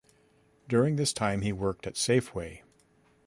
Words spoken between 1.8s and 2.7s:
at Safeway.